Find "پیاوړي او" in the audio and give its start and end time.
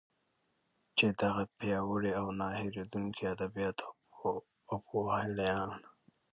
1.57-2.27